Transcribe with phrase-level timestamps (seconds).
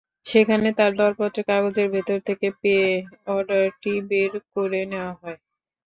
[0.25, 5.39] সেখানে তাঁর দরপত্রের কাগজের ভেতর থেকে পে-অর্ডারটি বের করে নেওয়া হয়।